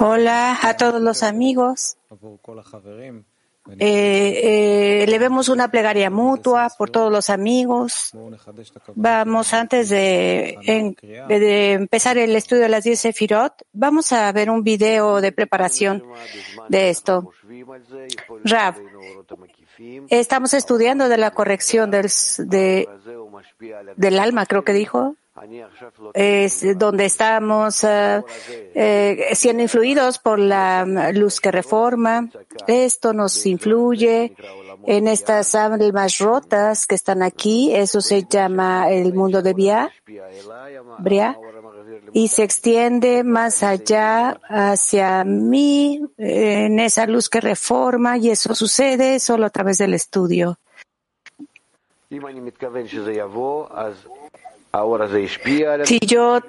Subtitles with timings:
[0.00, 1.96] Hola a todos los amigos.
[3.78, 8.12] Eh, eh, le vemos una plegaria mutua por todos los amigos.
[8.94, 10.58] Vamos, antes de,
[11.28, 16.02] de empezar el estudio de las 10 Sefirot, vamos a ver un video de preparación
[16.68, 17.30] de esto.
[18.44, 18.74] Rav,
[20.08, 22.88] estamos estudiando de la corrección del, de,
[23.96, 25.16] del alma, creo que dijo
[26.14, 28.22] es donde estamos eh,
[28.74, 32.28] eh, siendo influidos por la luz que reforma.
[32.66, 34.34] Esto nos influye
[34.86, 37.74] en estas almas rotas que están aquí.
[37.74, 39.92] Eso se llama el mundo de Bia,
[40.98, 41.38] Bria,
[42.12, 49.20] y se extiende más allá hacia mí en esa luz que reforma y eso sucede
[49.20, 50.58] solo a través del estudio.
[55.84, 56.40] Si yo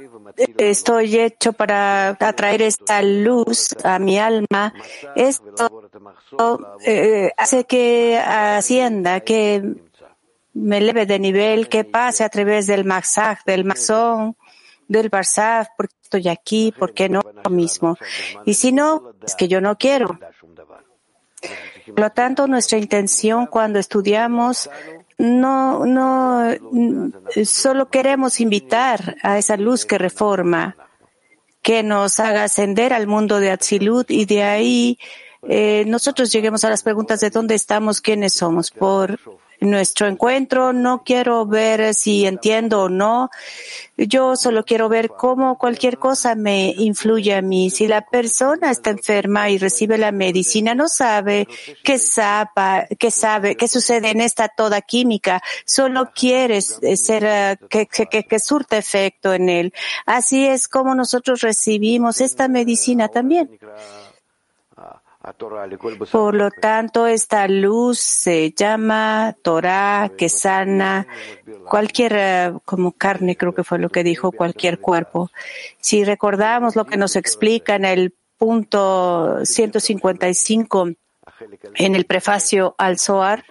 [0.58, 4.73] estoy hecho para atraer esta luz a mi alma,
[5.16, 5.89] esto
[6.86, 9.64] eh, hace que ascienda, que
[10.53, 14.36] me eleve de nivel, que pase a través del Maxaj, del Maxón,
[14.88, 17.97] del Barzaj, porque estoy aquí, porque no lo mismo.
[18.45, 20.19] Y si no, es que yo no quiero.
[21.86, 24.69] Por lo tanto, nuestra intención cuando estudiamos
[25.18, 26.56] no, no,
[27.44, 30.76] solo queremos invitar a esa luz que reforma,
[31.62, 35.00] que nos haga ascender al mundo de Atzilut y de ahí
[35.44, 38.72] eh, nosotros lleguemos a las preguntas de dónde estamos, quiénes somos.
[38.72, 39.20] Por
[39.59, 40.73] nuestro encuentro.
[40.73, 43.30] No quiero ver si entiendo o no.
[43.97, 47.69] Yo solo quiero ver cómo cualquier cosa me influye a mí.
[47.69, 51.47] Si la persona está enferma y recibe la medicina, no sabe
[51.83, 55.41] qué sabe, qué sabe, qué sucede en esta toda química.
[55.66, 59.73] Solo quiere ser, eh, que, que, que surta efecto en él.
[60.05, 63.50] Así es como nosotros recibimos esta medicina también.
[66.11, 71.07] Por lo tanto, esta luz se llama Torah, que sana
[71.66, 75.29] cualquier, como carne, creo que fue lo que dijo, cualquier cuerpo.
[75.79, 80.90] Si recordamos lo que nos explica en el punto 155
[81.75, 83.44] en el prefacio al Zohar,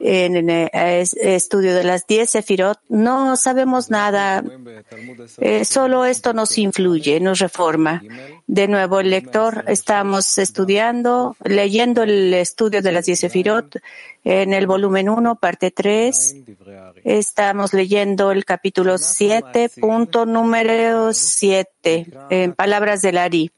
[0.00, 4.42] en el estudio de las diez Sefirot, no sabemos nada,
[5.38, 8.02] eh, solo esto nos influye, nos reforma.
[8.46, 13.76] De nuevo, el lector, estamos estudiando, leyendo el estudio de las diez Sefirot
[14.24, 16.36] en el volumen 1, parte 3.
[17.04, 23.50] Estamos leyendo el capítulo 7, punto número 7, en palabras del Ari.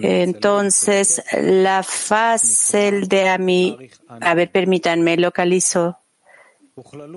[0.00, 3.76] Entonces, la fase de Ami,
[4.08, 5.98] a ver, permítanme, localizo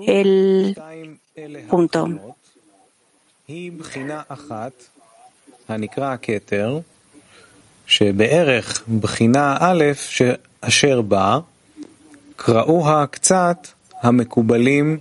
[0.06, 0.76] el
[1.68, 2.08] punto.
[7.86, 9.84] שבערך בחינה א'
[10.60, 11.38] אשר בה
[12.36, 13.66] קראוה קצת
[14.02, 14.98] המקובלים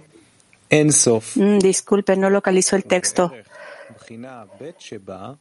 [0.72, 1.38] אין סוף.
[1.38, 3.22] Disculpe, no localizo el texto.
[3.96, 5.32] בחינה ב' שבה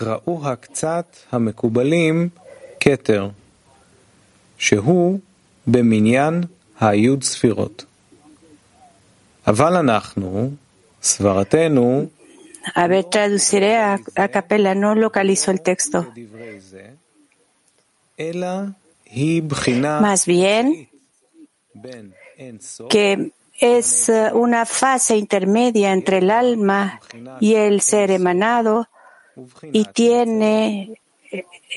[0.00, 2.28] קראוה קצת המקובלים
[2.80, 3.28] כתר,
[4.58, 5.18] שהוא
[5.66, 6.42] במניין
[6.80, 7.84] היוד ספירות.
[9.46, 10.50] אבל אנחנו,
[11.02, 12.06] סברתנו,
[12.74, 16.12] A ver, traduciré a, a capella, no localizo el texto.
[20.00, 20.88] Más bien,
[22.90, 27.00] que es una fase intermedia entre el alma
[27.40, 28.88] y el ser emanado
[29.71, 31.01] y tiene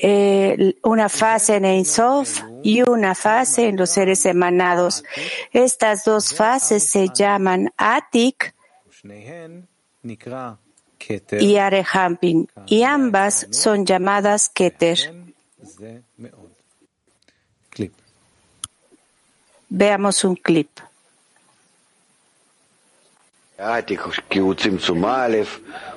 [0.01, 5.03] eh, una fase en Ein Sof y una fase en los seres emanados.
[5.51, 8.53] Estas dos fases se llaman Atik
[11.39, 15.13] y Arehampin, y ambas son llamadas Keter.
[19.69, 20.69] Veamos un clip.
[23.59, 25.37] העתיק, כי הוא צמצום א',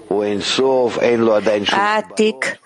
[0.09, 1.79] הוא אין סוף, אין לו עדיין שום...
[1.79, 2.57] העתיק.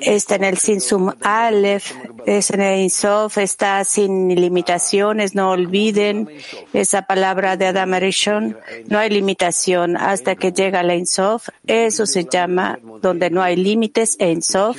[0.00, 1.92] Está en el Sinsum Aleph,
[2.26, 6.28] es en el Insof, está sin limitaciones, no olviden
[6.72, 8.58] esa palabra de Adam Arishon,
[8.88, 9.96] no hay limitación.
[9.96, 14.78] Hasta que llega la Insof, eso se llama donde no hay límites Insof,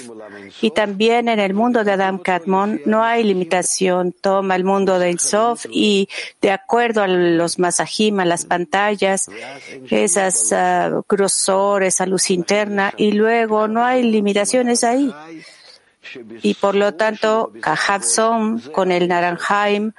[0.62, 5.12] y también en el mundo de Adam Kadmon no hay limitación, toma el mundo de
[5.12, 6.10] Insof y
[6.42, 9.30] de acuerdo a los masajim, a las pantallas,
[9.90, 15.14] esas uh, grosor, esa luz interna, y luego no hay limitaciones ahí.
[16.42, 19.92] y por lo tanto Kahavsom con el Naranjaim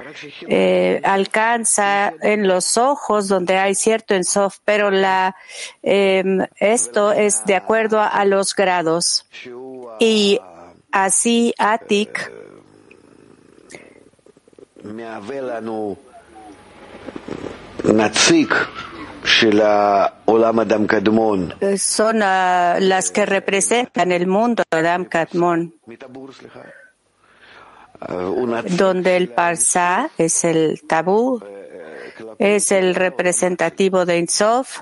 [0.48, 5.36] eh, alcanza en los ojos donde hay cierto ensof, pero la,
[5.82, 6.24] eh,
[6.56, 9.26] esto es de acuerdo a, a los grados.
[10.00, 10.40] Y
[10.92, 12.32] así Atik
[21.76, 25.74] son uh, las que representan el mundo Adam Kadmon,
[28.76, 31.42] donde el Parsa es el tabú,
[32.38, 34.80] es el representativo de Insof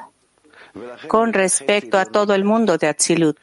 [1.09, 3.39] con respecto a todo el mundo de Atzilut.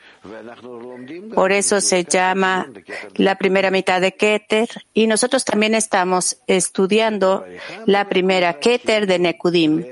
[1.33, 2.69] Por eso se llama
[3.15, 7.45] la primera mitad de Keter y nosotros también estamos estudiando
[7.85, 9.83] la primera Keter de Nekudim.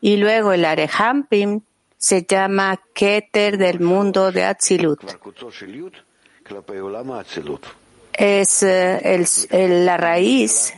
[0.00, 1.60] Y luego el Arehampim
[1.96, 5.00] se llama Keter del mundo de Atzilut.
[8.12, 9.26] Es eh,
[9.84, 10.74] la raíz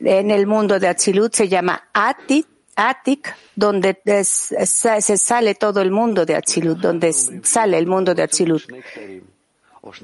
[0.00, 2.46] en el mundo de Atzilut se llama Atit
[2.76, 8.62] Atik, donde se sale todo el mundo de Atzilut, donde sale el mundo de Atzilut.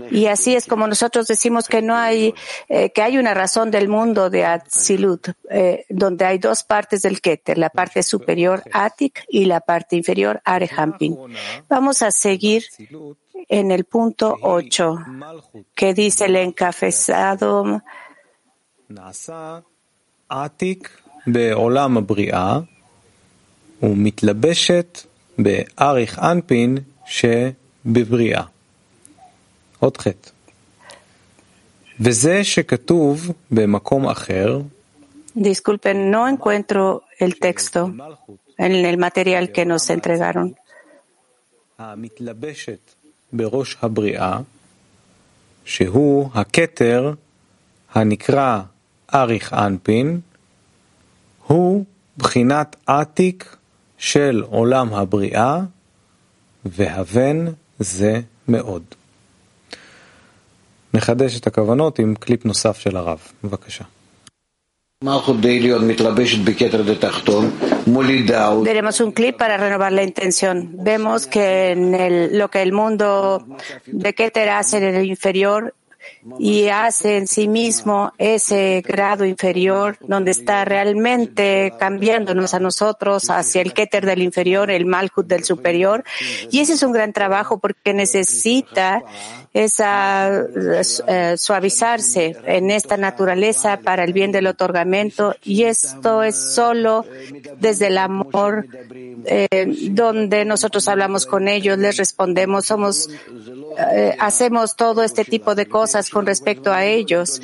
[0.09, 2.33] Y así es como nosotros decimos que no hay,
[2.69, 7.19] eh, que hay una razón del mundo de Atzilut, eh, donde hay dos partes del
[7.19, 11.17] Keter, la parte superior Atik y la parte inferior Arehampin.
[11.67, 12.63] Vamos a seguir
[13.49, 14.97] en el punto 8,
[15.75, 17.81] que dice el encafezado.
[21.27, 22.59] בעולם הבריאה
[23.83, 24.99] ומתלבשת
[25.37, 28.43] באריך אנפין שבבריאה.
[29.80, 30.30] עוד חטא.
[32.00, 34.60] וזה שכתוב במקום אחר,
[35.36, 37.80] Disculpen, no encuentro el texto
[38.58, 40.52] en el material que nos entregaron.
[41.78, 42.94] המתלבשת
[43.32, 44.38] בראש הבריאה,
[45.64, 47.14] שהוא הכתר
[47.94, 48.60] הנקרא
[49.14, 50.20] אריך אנפין,
[51.46, 51.84] הוא
[52.18, 53.56] בחינת עתיק
[53.98, 55.60] של עולם הבריאה,
[56.64, 57.46] והבן
[57.78, 58.84] זה מאוד.
[60.93, 63.19] נחדש את הכוונות עם קליפ נוסף של הרב.
[63.43, 63.83] בבקשה.
[68.63, 70.55] Veremos un clip para renovar la intención.
[70.89, 73.45] Vemos que en el, lo que el mundo
[73.85, 75.75] de Keter hace en el inferior
[76.38, 83.62] y hace en sí mismo ese grado inferior donde está realmente cambiándonos a nosotros hacia
[83.62, 86.04] el Keter del inferior, el Malhut del superior.
[86.50, 89.02] Y ese es un gran trabajo porque necesita
[89.52, 90.44] esa
[91.08, 97.04] eh, suavizarse en esta naturaleza para el bien del otorgamiento y esto es solo
[97.58, 98.66] desde el amor
[99.26, 103.10] eh, donde nosotros hablamos con ellos, les respondemos, somos,
[103.92, 107.42] eh, hacemos todo este tipo de cosas con respecto a ellos.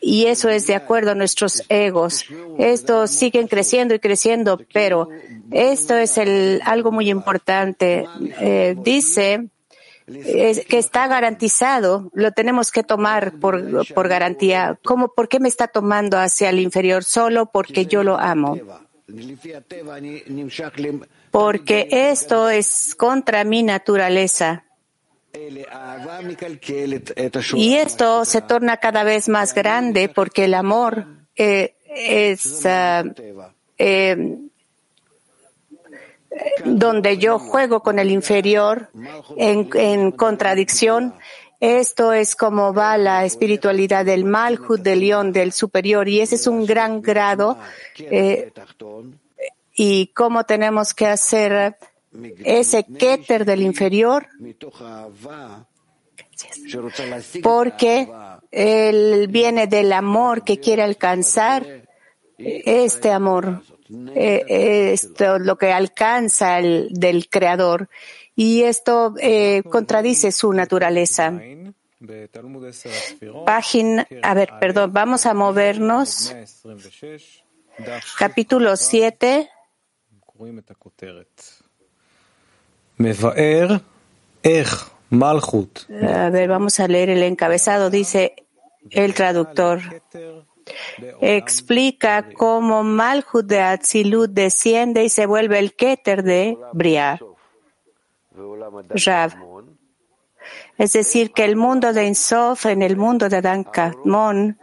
[0.00, 2.26] Y eso es de acuerdo a nuestros egos.
[2.58, 5.08] Estos siguen creciendo y creciendo, pero
[5.50, 6.18] esto es
[6.64, 8.06] algo muy importante.
[8.76, 9.48] dice
[10.08, 14.78] que está garantizado, lo tenemos que tomar por, por garantía.
[14.84, 17.04] ¿Cómo, ¿Por qué me está tomando hacia el inferior?
[17.04, 18.58] Solo porque yo lo amo.
[21.30, 24.64] Porque esto es contra mi naturaleza.
[27.54, 33.12] Y esto se torna cada vez más grande porque el amor eh, es uh,
[33.76, 34.38] eh,
[36.64, 38.90] donde yo juego con el inferior
[39.36, 41.14] en, contradicción.
[41.60, 46.46] Esto es como va la espiritualidad del Malhut, del León, del superior, y ese es
[46.46, 47.58] un gran grado.
[47.98, 48.52] Eh,
[49.74, 51.76] y cómo tenemos que hacer
[52.44, 54.26] ese Keter del inferior,
[57.42, 58.08] porque
[58.50, 61.66] él viene del amor que quiere alcanzar
[62.38, 63.62] este amor.
[64.14, 67.88] Eh, esto lo que alcanza el, del creador
[68.36, 71.32] y esto eh, contradice su naturaleza.
[73.44, 76.34] Página, a ver, perdón, vamos a movernos.
[78.16, 79.50] Capítulo 7.
[86.02, 87.90] A ver, vamos a leer el encabezado.
[87.90, 88.34] Dice
[88.90, 89.80] el traductor
[91.20, 97.18] explica cómo Malhut de Atzilut desciende y se vuelve el Keter de Briah.
[98.90, 99.34] Rav.
[100.78, 104.58] Es decir, que el mundo de Insof, en el mundo de Dan Kadmon,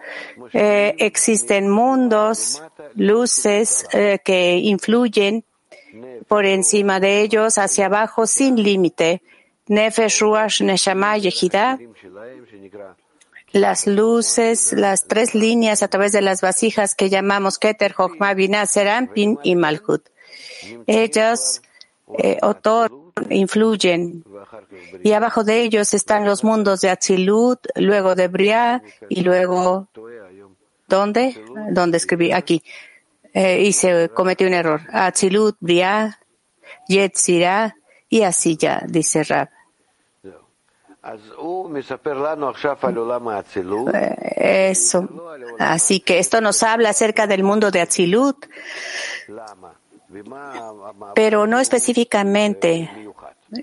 [0.53, 2.63] eh, existen mundos,
[2.95, 5.43] luces eh, que influyen
[6.27, 9.21] por encima de ellos hacia abajo sin límite.
[9.67, 11.79] Nefesh, Ruach, Neshama, Yehidah,
[13.51, 18.65] las luces, las tres líneas a través de las vasijas que llamamos Keter, Jochma, Binah,
[18.65, 20.03] Serampin y Malhut.
[20.85, 21.61] Ellas
[22.19, 22.39] eh,
[23.29, 24.23] influyen,
[25.03, 29.87] y abajo de ellos están los mundos de Atzilut, luego de Briah y luego,
[30.87, 31.41] ¿dónde?
[31.71, 32.31] ¿Dónde escribí?
[32.31, 32.61] Aquí.
[33.35, 34.79] Eh, y se cometió un error.
[34.93, 36.17] Atzilut, Briah,
[36.87, 37.75] Yetzirah,
[38.07, 39.49] y así ya, dice Rab.
[44.37, 45.09] Eso.
[45.59, 48.45] Así que esto nos habla acerca del mundo de Atzilut,
[51.13, 52.89] pero no específicamente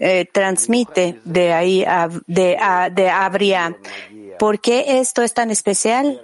[0.00, 3.74] eh, transmite de ahí a, de, a, de Abria.
[4.38, 6.20] ¿Por qué esto es tan especial?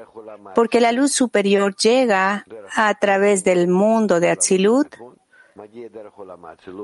[0.55, 2.45] Porque la luz superior llega
[2.75, 4.95] a través del mundo de Atzilut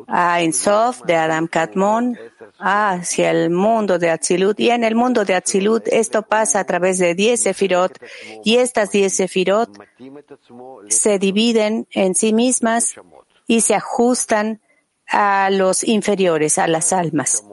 [0.08, 2.18] a Ensof de Adam Katmon
[2.58, 6.98] hacia el mundo de Atzilut y en el mundo de Atzilut esto pasa a través
[6.98, 7.98] de 10 sefirot
[8.42, 9.70] y estas 10 sefirot
[10.88, 12.96] se dividen en sí mismas
[13.46, 14.60] y se ajustan
[15.06, 17.44] a los inferiores, a las almas.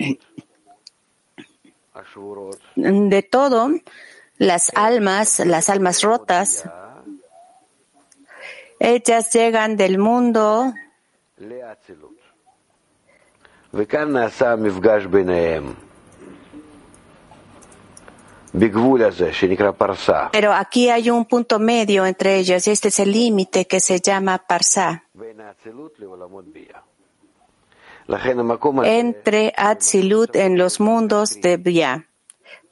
[2.75, 3.69] De todo,
[4.37, 6.63] las almas, las almas rotas,
[8.81, 10.73] ellas llegan del mundo
[20.31, 24.01] pero aquí hay un punto medio entre ellas y este es el límite que se
[24.01, 25.05] llama Parsa.
[28.83, 32.10] Entre Atzilut en los mundos de Bia.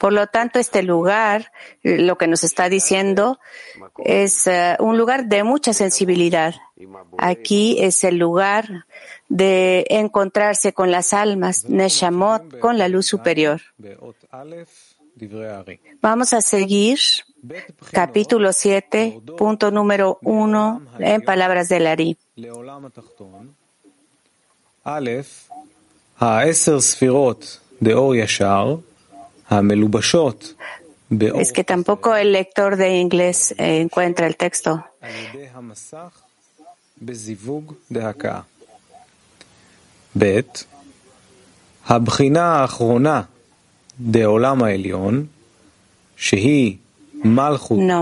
[0.00, 1.52] Por lo tanto, este lugar,
[1.82, 3.38] lo que nos está diciendo,
[4.02, 6.54] es uh, un lugar de mucha sensibilidad.
[7.18, 8.86] Aquí es el lugar
[9.28, 13.60] de encontrarse con las almas, Neshamot, con la luz superior.
[16.00, 16.98] Vamos a seguir
[17.92, 22.16] capítulo 7, punto número 1, en palabras de Lari.
[31.43, 34.71] Es que tampoco el lector de inglés encuentra el texto.
[40.17, 40.39] ב'
[41.85, 43.21] הבחינה האחרונה
[43.99, 45.25] דעולם העליון,
[46.15, 46.77] שהיא
[47.13, 48.01] מלכות No,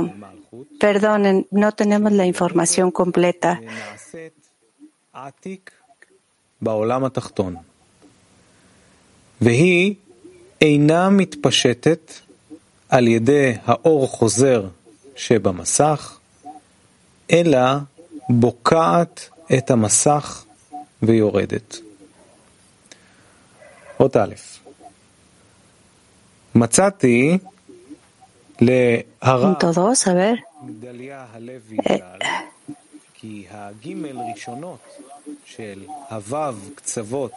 [0.79, 3.53] perdonen, no tenemos la información completa.
[3.61, 4.47] נעשית
[5.13, 5.71] עתיק
[6.61, 7.55] בעולם התחתון,
[9.41, 9.95] והיא
[10.60, 12.12] אינה מתפשטת
[12.88, 14.66] על ידי האור חוזר
[15.16, 16.18] שבמסך,
[17.32, 17.60] אלא
[18.28, 20.44] בוקעת את המסך
[21.02, 21.76] ויורדת.
[24.00, 24.34] אות א',
[26.54, 27.38] מצאתי
[28.60, 29.54] להרע
[30.66, 32.18] גדליה הלוי ז"ל,
[33.14, 34.78] כי הגימל ראשונות
[35.44, 37.32] של הוו קצוות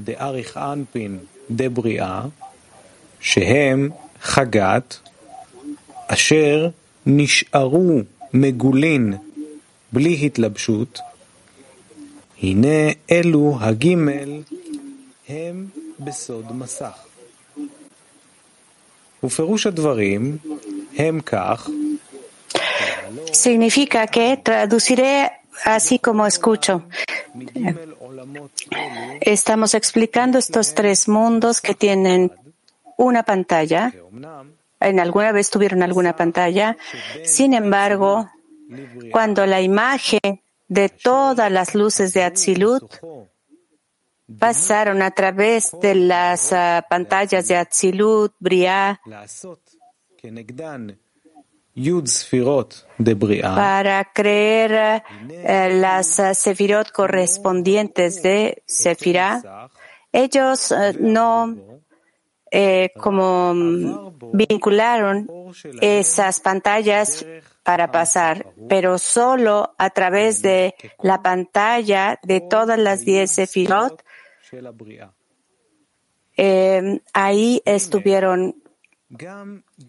[0.00, 1.18] דאריך אנפין
[1.50, 2.22] דבריאה,
[3.20, 3.90] שהם
[4.22, 4.98] חגת,
[6.06, 6.68] אשר
[7.06, 8.00] נשארו
[8.34, 9.14] מגולין
[9.92, 11.00] בלי התלבשות,
[12.42, 14.42] הנה אלו הגימל
[15.28, 15.66] הם
[16.00, 17.06] בסוד מסך.
[19.24, 20.36] ופירוש הדברים
[20.96, 21.70] הם כך
[23.32, 25.30] Significa que traduciré
[25.64, 26.82] así como escucho.
[29.20, 32.32] Estamos explicando estos tres mundos que tienen
[32.96, 33.92] una pantalla.
[34.80, 36.76] En alguna vez tuvieron alguna pantalla.
[37.24, 38.30] Sin embargo,
[39.10, 42.84] cuando la imagen de todas las luces de Atzilut
[44.38, 49.00] pasaron a través de las uh, pantallas de Atzilut, Briah,
[53.42, 59.68] para creer uh, las sefirot correspondientes de Sefirah,
[60.12, 61.54] ellos no
[62.50, 65.28] eh, como vincularon
[65.80, 67.26] esas pantallas
[67.62, 74.02] para pasar, pero solo a través de la pantalla de todas las diez sefirot
[76.36, 78.62] eh, ahí estuvieron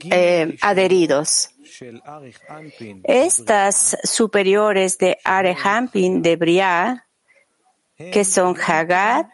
[0.10, 1.51] eh, adheridos.
[3.04, 7.06] Estas superiores de Arehampin de Briah,
[7.98, 9.30] que son Hagar,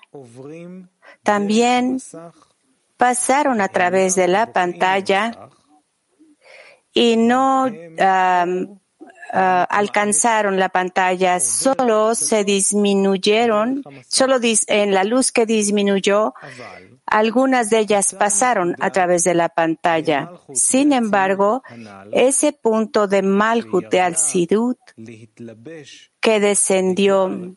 [1.23, 1.99] también
[2.97, 5.49] pasaron a través de la pantalla
[6.93, 7.67] y no
[9.33, 14.37] alcanzaron la pantalla, solo se disminuyeron, solo
[14.67, 16.33] en la luz que disminuyó,
[17.05, 20.31] algunas de ellas pasaron a través de la pantalla.
[20.53, 21.63] Sin embargo,
[22.11, 24.77] ese punto de Malhut de Al-Sidut
[26.19, 27.53] que descendió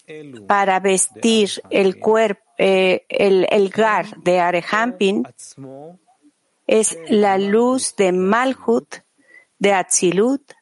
[0.47, 5.25] para vestir el cuerpo, eh, el, el, gar de Arehampin
[6.67, 8.97] es la luz de Malhut
[9.59, 10.53] de Atzilut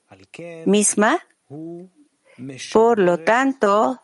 [0.67, 1.21] misma.
[2.73, 4.01] Por lo tanto,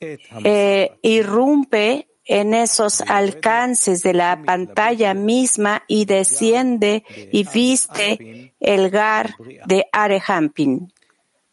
[0.00, 9.36] eh, irrumpe en esos alcances de la pantalla misma y desciende y viste el gar
[9.66, 10.92] de Arehampin,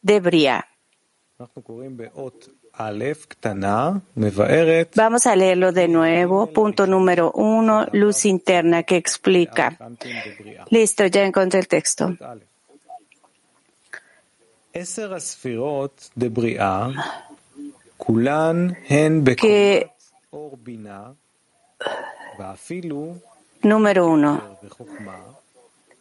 [0.01, 0.67] de Bria.
[4.95, 6.48] Vamos a leerlo de nuevo.
[6.48, 9.77] Punto número uno, luz interna que explica.
[10.72, 12.17] Listo, ya encontré el texto.
[19.35, 19.91] Que
[23.61, 24.57] Número uno.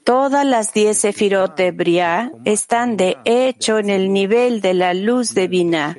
[0.05, 5.35] Todas las diez sefirot de Briah están de hecho en el nivel de la luz
[5.35, 5.97] de Binah,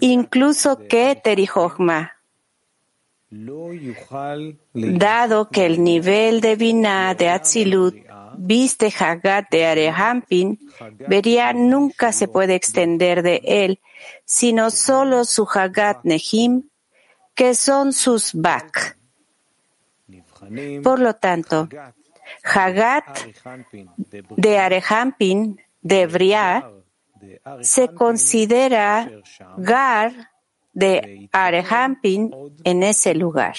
[0.00, 2.16] incluso Keter y Jochma.
[4.74, 7.94] Dado que el nivel de Binah de Atzilut
[8.38, 10.58] viste Hagat de Arehampin,
[11.08, 13.80] Beria nunca se puede extender de él,
[14.24, 16.68] sino solo su Hagat Nehim,
[17.34, 18.96] que son sus Bak.
[20.82, 21.68] Por lo tanto,
[22.42, 23.04] Hagat
[24.36, 26.70] de Arehampin, de Briah,
[27.60, 29.10] se considera
[29.56, 30.30] Gar
[30.72, 32.30] de Arehampin
[32.64, 33.56] en ese lugar.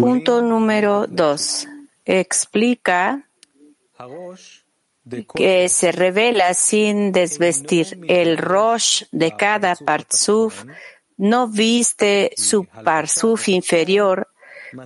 [0.00, 1.66] Punto número dos.
[2.04, 3.28] Explica
[5.34, 7.98] que se revela sin desvestir.
[8.08, 10.64] El Rosh de cada Parzuf
[11.16, 14.28] no viste su Parzuf inferior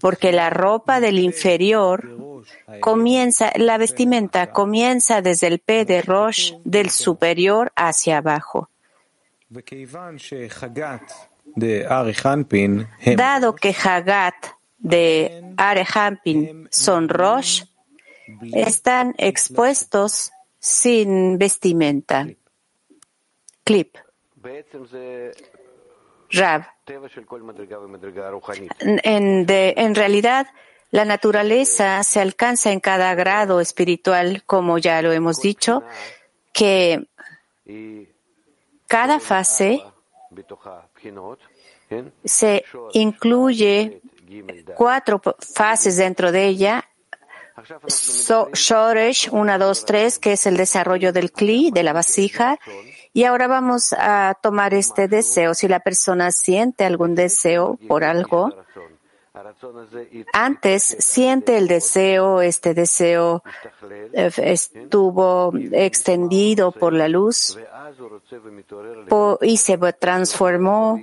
[0.01, 2.45] porque la ropa del inferior
[2.81, 8.69] comienza, la vestimenta comienza desde el P de Rosh del superior hacia abajo.
[13.17, 14.35] Dado que Hagat
[14.79, 17.65] de Arehampin son Rosh,
[18.53, 22.27] están expuestos sin vestimenta.
[23.65, 23.97] Clip.
[26.31, 26.67] Rab.
[28.81, 30.47] En, en realidad,
[30.91, 35.83] la naturaleza se alcanza en cada grado espiritual, como ya lo hemos dicho,
[36.53, 37.07] que
[38.87, 39.85] cada fase
[42.25, 44.01] se incluye
[44.77, 46.87] cuatro fases dentro de ella.
[48.55, 52.59] Shoresh 1, 2, 3, que es el desarrollo del Kli, de la vasija.
[53.13, 55.53] Y ahora vamos a tomar este deseo.
[55.55, 58.55] Si la persona siente algún deseo por algo,
[60.33, 63.43] antes siente el deseo, este deseo
[64.13, 67.59] eh, estuvo extendido por la luz
[69.43, 71.01] y se transformó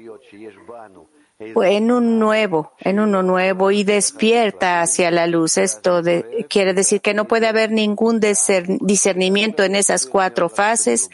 [1.40, 5.58] en un nuevo, en uno nuevo y despierta hacia la luz.
[5.58, 6.02] Esto
[6.50, 11.10] quiere decir que no puede haber ningún discernimiento en esas cuatro fases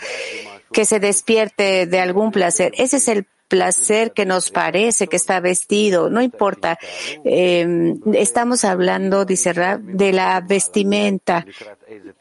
[0.72, 2.74] que se despierte de algún placer.
[2.78, 6.80] Ese es el placer que nos parece que está vestido, no importa.
[7.24, 11.46] Em, estamos hablando, dice de la vestimenta.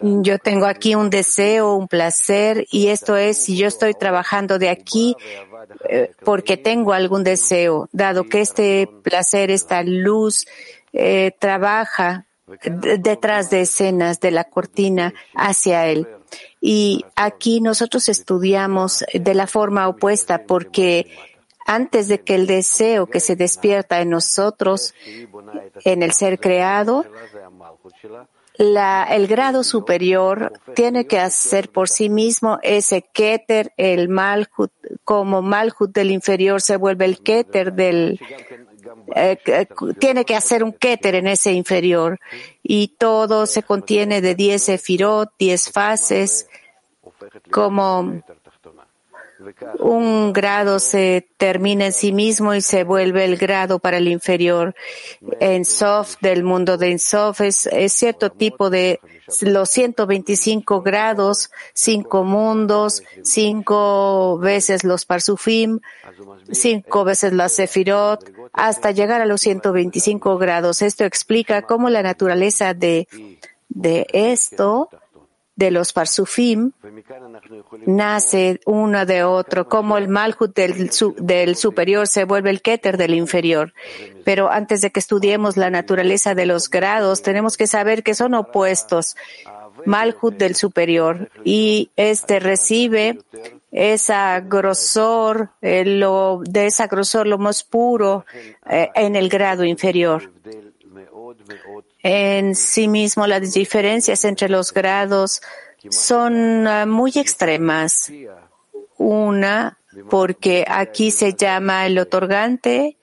[0.01, 4.68] Yo tengo aquí un deseo, un placer, y esto es si yo estoy trabajando de
[4.68, 5.16] aquí
[5.88, 10.45] eh, porque tengo algún deseo, dado que este placer, esta luz,
[10.92, 12.27] eh, trabaja
[12.99, 16.07] detrás de escenas de la cortina hacia él.
[16.64, 21.11] Y aquí nosotros estudiamos de la forma opuesta porque
[21.66, 24.94] antes de que el deseo que se despierta en nosotros,
[25.85, 27.05] en el ser creado,
[28.57, 34.70] la, el grado superior tiene que hacer por sí mismo ese keter, el malhut,
[35.05, 38.20] como malhut del inferior se vuelve el keter del,
[39.14, 39.66] eh, eh,
[39.98, 42.18] tiene que hacer un keter en ese inferior
[42.62, 46.46] y todo se contiene de 10 sefirot, 10 fases,
[47.51, 48.22] como
[49.79, 54.75] un grado se termina en sí mismo y se vuelve el grado para el inferior.
[55.41, 59.01] En Sof, del mundo de Sof, es, es cierto tipo de
[59.41, 65.81] los 125 grados, cinco mundos, cinco veces los Parsufim,
[66.51, 70.83] cinco veces la Sefirot, hasta llegar a los 125 grados.
[70.83, 73.09] Esto explica cómo la naturaleza de,
[73.69, 74.89] de esto
[75.55, 76.73] de los Parsufim
[77.87, 83.75] nace uno de otro, como el Malhut del, superior se vuelve el Keter del inferior.
[84.25, 88.35] Pero antes de que estudiemos la naturaleza de los grados, tenemos que saber que son
[88.35, 89.17] opuestos.
[89.85, 93.19] Malhut del superior y este recibe
[93.73, 98.25] esa grosor, eh, lo, de esa grosor lo más puro
[98.71, 100.31] eh, en el grado inferior
[102.03, 105.41] en sí mismo las diferencias entre los grados
[105.91, 108.11] son ah, muy extremas.
[108.99, 109.79] Una,
[110.11, 112.97] porque aquí se llama el otorgante,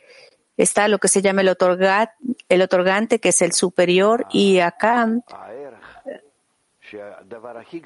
[0.55, 1.55] está lo que se llama el,
[2.49, 5.07] el otorgante, que es el superior, y acá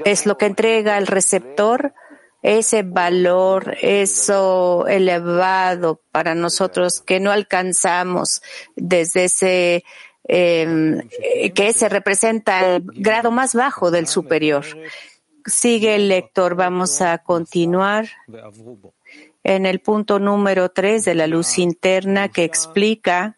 [0.06, 1.94] es lo que entrega el receptor,
[2.44, 8.42] ese valor, eso elevado para nosotros que no alcanzamos
[8.76, 9.86] desde ese
[10.26, 11.02] Em,
[11.54, 14.66] que se representa el grado más bajo del superior.
[15.46, 16.56] Sigue el lector.
[16.56, 18.08] Vamos a continuar
[19.44, 23.38] en el punto número tres de la luz interna que explica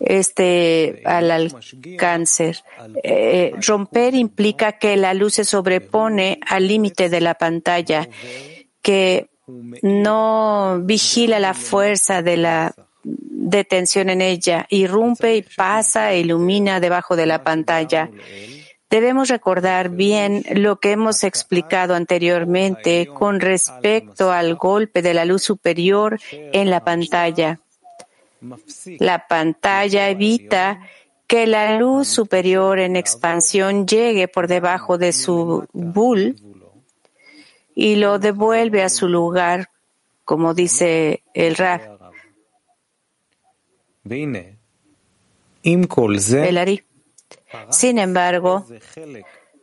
[0.00, 2.56] este al alcance.
[3.04, 8.08] Eh, romper implica que la luz se sobrepone al límite de la pantalla,
[8.82, 16.80] que no vigila la fuerza de la detención en ella, irrumpe y pasa e ilumina
[16.80, 18.10] debajo de la pantalla.
[18.88, 25.42] Debemos recordar bien lo que hemos explicado anteriormente con respecto al golpe de la luz
[25.42, 27.60] superior en la pantalla.
[28.98, 30.80] La pantalla evita
[31.26, 36.36] que la luz superior en expansión llegue por debajo de su bull
[37.74, 39.70] y lo devuelve a su lugar,
[40.24, 41.98] como dice el Rab.
[47.70, 48.66] Sin embargo,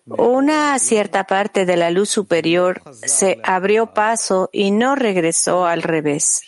[0.06, 6.42] una cierta parte de la luz superior se abrió paso y no regresó al revés.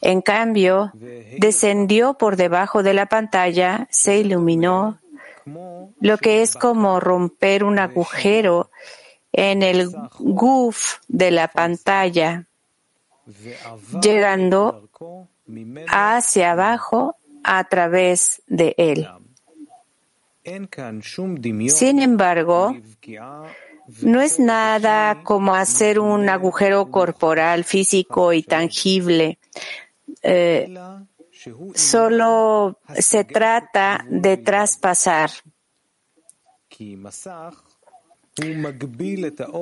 [0.00, 0.92] En cambio,
[1.38, 4.98] descendió por debajo de la pantalla, se iluminó
[5.44, 8.70] lo que es como romper un agujero
[9.32, 12.46] en el guf de la pantalla,
[14.02, 14.88] llegando
[15.88, 19.08] hacia abajo a través de él.
[21.68, 22.76] Sin embargo,
[24.02, 29.38] no es nada como hacer un agujero corporal, físico y tangible.
[30.22, 30.72] Eh,
[31.74, 35.30] solo se trata de traspasar.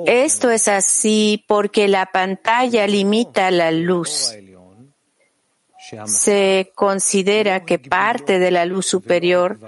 [0.05, 4.33] Esto es así porque la pantalla limita la luz.
[6.05, 9.59] Se considera que parte de la luz superior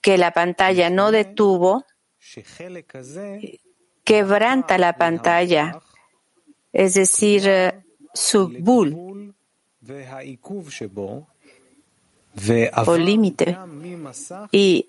[0.00, 1.84] que la pantalla no detuvo
[4.04, 5.80] quebranta la pantalla,
[6.72, 7.50] es decir,
[8.12, 9.34] su bull
[12.86, 13.56] o límite.
[14.52, 14.88] Y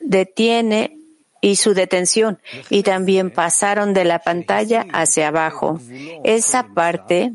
[0.00, 0.98] detiene
[1.40, 2.38] y su detención.
[2.70, 5.80] Y también pasaron de la pantalla hacia abajo.
[6.24, 7.34] Esa parte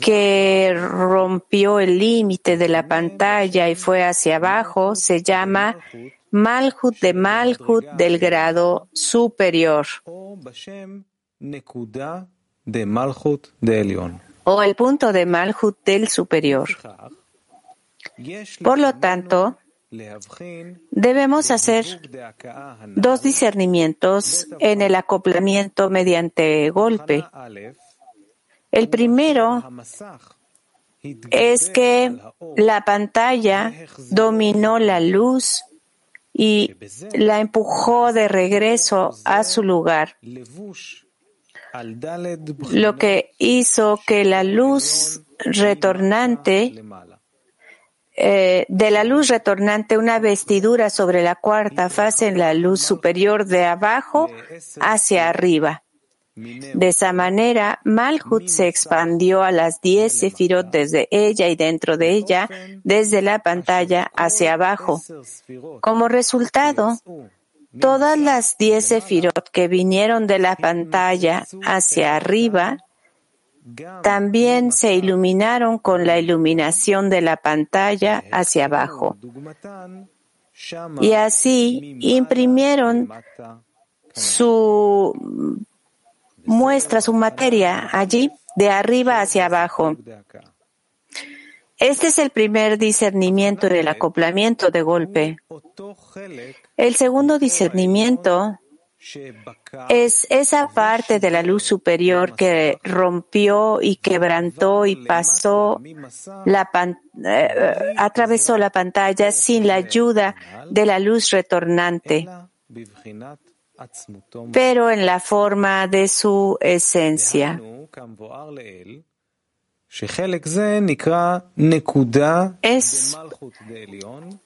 [0.00, 5.76] que rompió el límite de la pantalla y fue hacia abajo se llama
[6.30, 9.86] Malhut de Malhut del grado superior
[14.44, 16.68] o el punto de Malhut del superior.
[18.62, 19.58] Por lo tanto,
[20.90, 22.00] debemos hacer
[22.96, 27.24] dos discernimientos en el acoplamiento mediante golpe.
[28.70, 29.62] El primero
[31.30, 32.18] es que
[32.56, 33.72] la pantalla
[34.10, 35.64] dominó la luz
[36.32, 36.74] y
[37.12, 40.16] la empujó de regreso a su lugar
[42.70, 46.82] lo que hizo que la luz retornante
[48.14, 53.46] eh, de la luz retornante una vestidura sobre la cuarta fase en la luz superior
[53.46, 54.28] de abajo
[54.80, 55.82] hacia arriba.
[56.34, 62.10] De esa manera, Malhut se expandió a las diez sefirot desde ella y dentro de
[62.10, 62.48] ella,
[62.84, 65.02] desde la pantalla hacia abajo.
[65.80, 66.98] Como resultado,
[67.80, 72.78] todas las diez sefirot que vinieron de la pantalla hacia arriba
[74.02, 79.16] también se iluminaron con la iluminación de la pantalla hacia abajo.
[81.00, 83.08] Y así imprimieron
[84.12, 85.14] su
[86.44, 89.96] muestra su materia allí, de arriba hacia abajo.
[91.82, 95.36] Este es el primer discernimiento del acoplamiento de golpe.
[96.76, 98.56] El segundo discernimiento
[99.88, 105.82] es esa parte de la luz superior que rompió y quebrantó y pasó
[107.24, 107.48] eh,
[107.96, 110.36] atravesó la pantalla sin la ayuda
[110.70, 112.28] de la luz retornante
[114.52, 117.60] pero en la forma de su esencia.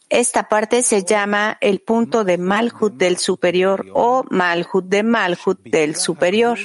[0.09, 5.95] Esta parte se llama el punto de Malhut del superior o Malhut de Malhut del
[5.95, 6.59] superior,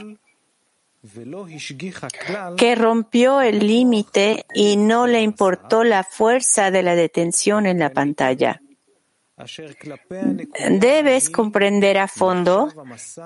[2.57, 7.91] que rompió el límite y no le importó la fuerza de la detención en la
[7.91, 8.61] pantalla.
[10.69, 12.69] Debes comprender a fondo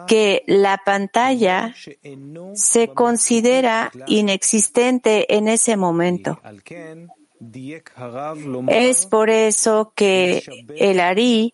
[0.08, 1.74] que la pantalla
[2.54, 6.40] se considera inexistente en ese momento.
[8.68, 10.44] Es por eso que
[10.76, 11.54] el Ari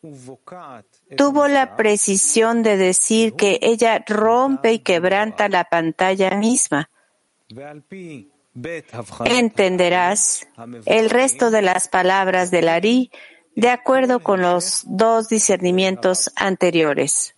[1.18, 6.90] tuvo la precisión de decir que ella rompe y quebranta la pantalla misma.
[9.26, 10.48] Entenderás
[10.86, 13.12] el resto de las palabras del Ari
[13.62, 17.36] de acuerdo con los dos discernimientos anteriores.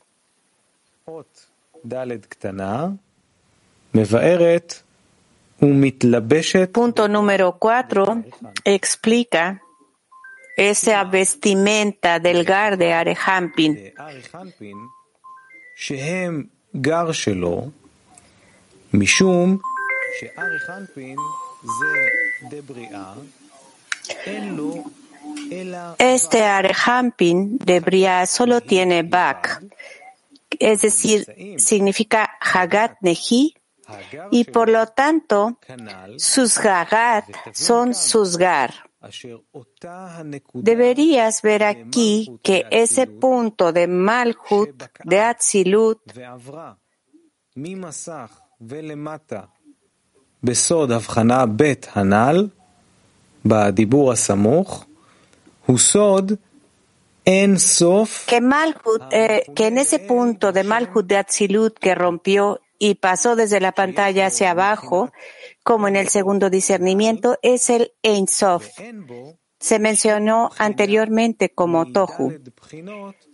[6.71, 8.23] Punto número cuatro
[8.63, 9.61] explica
[10.55, 13.93] esa vestimenta del gar de Arehampin.
[25.97, 29.63] Este Arhampin de Bria solo tiene Bak,
[30.59, 31.25] es decir,
[31.57, 33.55] significa Hagat Nehi,
[34.31, 35.59] y por lo tanto
[36.17, 38.73] sus Hagat son Susgar.
[40.53, 45.99] Deberías ver aquí que ese punto de Malhut, de Atzilut,
[58.27, 63.37] que, Malhut, eh, que en ese punto de Malhut de Atzilut que rompió y pasó
[63.37, 65.11] desde la pantalla hacia abajo,
[65.63, 68.67] como en el segundo discernimiento, es el Ein Sof.
[69.57, 72.33] Se mencionó anteriormente como Tohu.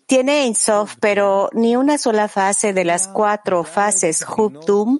[0.05, 4.99] Tiene Ein Sof, pero ni una sola fase de las cuatro fases Hubtum.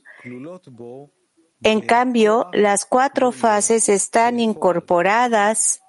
[1.61, 5.81] En cambio, las cuatro fases están incorporadas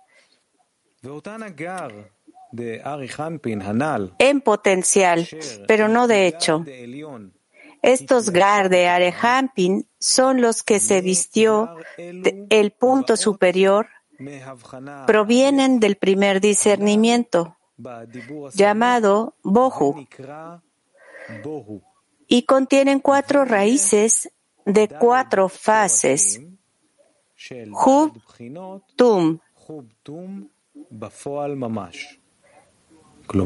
[4.18, 5.28] en potencial,
[5.66, 6.64] pero no de hecho.
[7.82, 13.88] Estos gar de Arehampin son los que se vistió el punto superior,
[15.06, 17.56] provienen del primer discernimiento,
[18.52, 20.06] llamado Bohu,
[22.26, 24.30] y contienen cuatro raíces
[24.66, 26.40] de cuatro fases.
[27.72, 28.20] Hub,
[28.96, 29.38] Tum,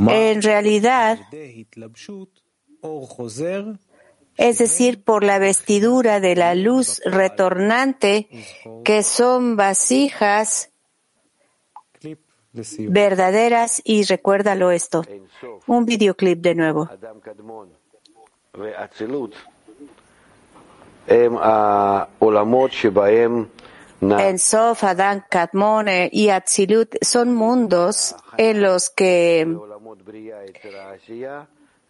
[0.09, 1.19] en realidad,
[4.37, 8.29] es decir, por la vestidura de la luz retornante,
[8.85, 10.71] que son vasijas
[12.89, 15.05] verdaderas, y recuérdalo esto.
[15.67, 16.89] Un videoclip de nuevo.
[24.13, 29.47] En Sof, Adán, Kadmon y Atzilut son mundos en los que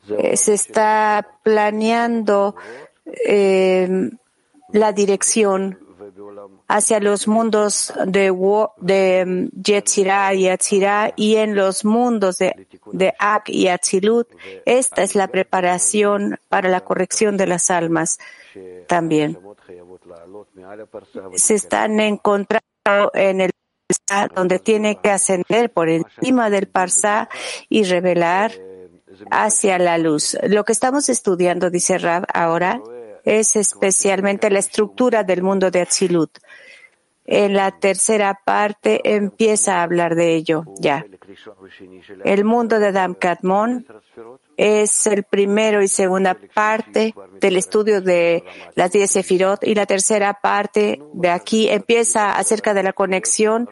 [0.08, 2.54] eh, se está planeando
[3.26, 4.10] eh,
[4.72, 5.78] la dirección
[6.68, 8.30] hacia los mundos de,
[8.78, 14.28] de Yetzirah y Atzirah y en los mundos de, de Ak y Atzilut.
[14.64, 18.18] Esta es la preparación para la corrección de las almas
[18.86, 19.38] también
[21.36, 23.50] se están encontrando en el
[24.34, 27.28] donde tiene que ascender por encima del Parsá
[27.68, 28.52] y revelar
[29.30, 30.36] hacia la luz.
[30.42, 32.80] Lo que estamos estudiando, dice Rab, ahora
[33.24, 36.38] es especialmente la estructura del mundo de Atzilut.
[37.26, 41.06] En la tercera parte empieza a hablar de ello ya.
[42.22, 43.86] El mundo de Adam Kadmon
[44.58, 50.34] es el primero y segunda parte del estudio de las diez Sefirot y la tercera
[50.34, 53.70] parte de aquí empieza acerca de la conexión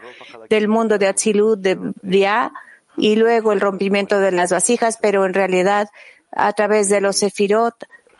[0.49, 2.51] del mundo de Atzilut, de Briah
[2.97, 5.89] y luego el rompimiento de las vasijas, pero en realidad
[6.31, 7.75] a través de los Sefirot,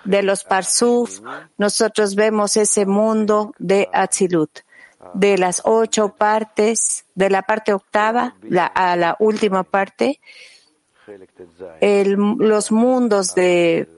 [0.05, 1.21] de los Parsuf,
[1.57, 4.59] nosotros vemos ese mundo de Atzilut
[5.13, 8.35] de las ocho partes, de la parte octava
[8.73, 10.19] a la última parte,
[11.87, 13.89] los mundos de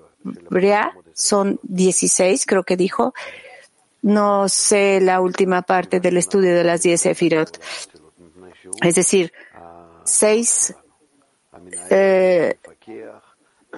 [0.49, 3.13] Brea son 16, creo que dijo.
[4.01, 7.59] No sé la última parte del estudio de las 10 Sefirot.
[8.83, 9.33] Es decir,
[10.03, 10.75] 6,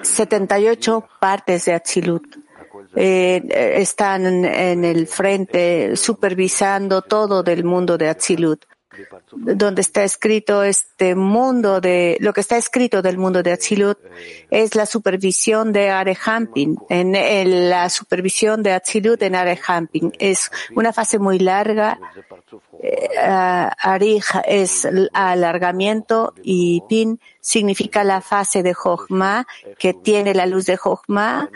[0.01, 2.46] 78 eh, partes de Atzilut.
[2.95, 3.41] Eh,
[3.75, 8.65] están en el frente supervisando todo del mundo de Atzilut
[9.31, 13.99] donde está escrito este mundo de, lo que está escrito del mundo de Atzilut
[14.49, 20.13] es la supervisión de Arehampin, en, la supervisión de Atzilut en Arehampin.
[20.19, 21.99] Es una fase muy larga.
[22.81, 30.65] Eh, Arij es alargamiento y Pin significa la fase de Jochma que tiene la luz
[30.65, 31.49] de Jochma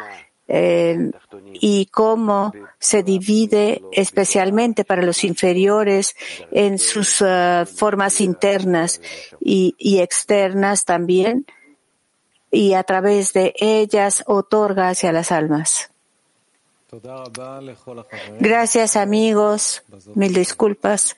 [0.53, 1.11] eh,
[1.53, 6.13] y cómo se divide especialmente para los inferiores
[6.51, 8.99] en sus uh, formas internas
[9.39, 11.45] y, y, externas también,
[12.51, 15.89] y a través de ellas otorga hacia las almas.
[18.41, 19.83] Gracias amigos,
[20.15, 21.15] mil disculpas.